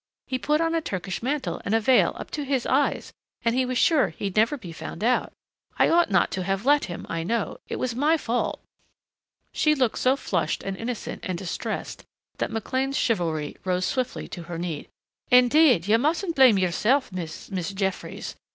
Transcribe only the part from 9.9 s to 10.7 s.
so flushed